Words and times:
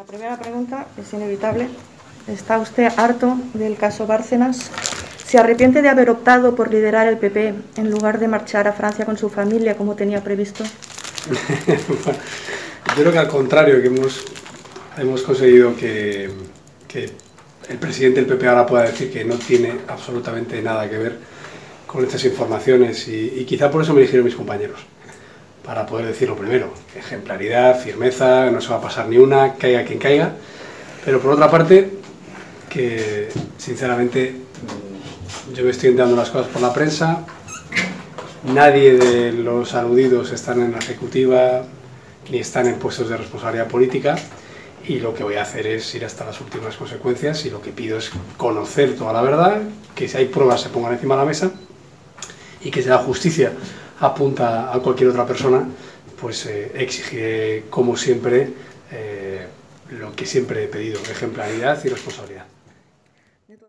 La 0.00 0.06
primera 0.06 0.38
pregunta 0.38 0.86
es 0.96 1.12
inevitable. 1.12 1.68
¿Está 2.26 2.58
usted 2.58 2.88
harto 2.96 3.36
del 3.52 3.76
caso 3.76 4.06
Bárcenas? 4.06 4.70
¿Se 5.26 5.36
arrepiente 5.36 5.82
de 5.82 5.90
haber 5.90 6.08
optado 6.08 6.54
por 6.54 6.72
liderar 6.72 7.06
el 7.06 7.18
PP 7.18 7.52
en 7.76 7.90
lugar 7.90 8.18
de 8.18 8.26
marchar 8.26 8.66
a 8.66 8.72
Francia 8.72 9.04
con 9.04 9.18
su 9.18 9.28
familia 9.28 9.76
como 9.76 9.96
tenía 9.96 10.24
previsto? 10.24 10.64
Yo 11.66 12.94
creo 12.94 13.12
que 13.12 13.18
al 13.18 13.28
contrario, 13.28 13.82
que 13.82 13.88
hemos, 13.88 14.24
hemos 14.96 15.20
conseguido 15.20 15.76
que, 15.76 16.30
que 16.88 17.10
el 17.68 17.76
presidente 17.76 18.20
del 18.20 18.26
PP 18.30 18.48
ahora 18.48 18.64
pueda 18.64 18.84
decir 18.84 19.12
que 19.12 19.22
no 19.22 19.34
tiene 19.34 19.80
absolutamente 19.86 20.62
nada 20.62 20.88
que 20.88 20.96
ver 20.96 21.18
con 21.86 22.02
estas 22.02 22.24
informaciones 22.24 23.06
y, 23.06 23.44
quizá 23.44 23.70
por 23.70 23.82
eso 23.82 23.92
me 23.92 24.00
eligieron 24.00 24.24
mis 24.24 24.34
compañeros 24.34 24.80
para 25.70 25.86
poder 25.86 26.04
decirlo 26.04 26.34
primero. 26.34 26.74
Ejemplaridad, 26.96 27.78
firmeza, 27.78 28.50
no 28.50 28.60
se 28.60 28.70
va 28.70 28.78
a 28.78 28.80
pasar 28.80 29.06
ni 29.06 29.18
una, 29.18 29.54
caiga 29.54 29.84
quien 29.84 30.00
caiga. 30.00 30.32
Pero 31.04 31.20
por 31.20 31.30
otra 31.30 31.48
parte, 31.48 31.92
que 32.68 33.28
sinceramente 33.56 34.34
yo 35.54 35.62
me 35.62 35.70
estoy 35.70 35.90
enterando 35.90 36.16
las 36.16 36.28
cosas 36.28 36.48
por 36.48 36.60
la 36.60 36.72
prensa, 36.72 37.24
nadie 38.52 38.94
de 38.94 39.30
los 39.30 39.72
aludidos 39.74 40.32
están 40.32 40.60
en 40.60 40.72
la 40.72 40.78
ejecutiva 40.78 41.62
ni 42.32 42.38
están 42.38 42.66
en 42.66 42.74
puestos 42.80 43.08
de 43.08 43.16
responsabilidad 43.16 43.68
política 43.68 44.16
y 44.84 44.98
lo 44.98 45.14
que 45.14 45.22
voy 45.22 45.36
a 45.36 45.42
hacer 45.42 45.68
es 45.68 45.94
ir 45.94 46.04
hasta 46.04 46.24
las 46.24 46.40
últimas 46.40 46.74
consecuencias 46.74 47.46
y 47.46 47.50
lo 47.50 47.62
que 47.62 47.70
pido 47.70 47.96
es 47.96 48.10
conocer 48.36 48.96
toda 48.96 49.12
la 49.12 49.22
verdad, 49.22 49.62
que 49.94 50.08
si 50.08 50.16
hay 50.16 50.24
pruebas 50.24 50.62
se 50.62 50.68
pongan 50.70 50.94
encima 50.94 51.14
de 51.14 51.20
la 51.20 51.26
mesa 51.26 51.52
y 52.60 52.72
que 52.72 52.82
la 52.82 52.98
justicia 52.98 53.52
apunta 54.00 54.72
a 54.72 54.78
cualquier 54.80 55.10
otra 55.10 55.26
persona, 55.26 55.66
pues 56.20 56.46
eh, 56.46 56.72
exigiré 56.74 57.64
como 57.70 57.96
siempre 57.96 58.52
eh, 58.90 59.46
lo 59.90 60.14
que 60.14 60.26
siempre 60.26 60.64
he 60.64 60.68
pedido, 60.68 61.00
ejemplaridad 61.10 61.82
y 61.84 61.88
responsabilidad. 61.88 62.46